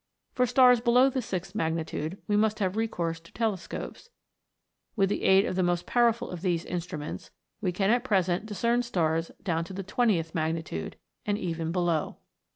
[0.33, 4.09] For stars below the sixth magni tude we must have recourse to telescopes;
[4.95, 7.29] with the aid of the most powerful of these instruments,
[7.61, 10.95] we can at present discern stars down to the twentieth magnitude,
[11.27, 12.17] and even below.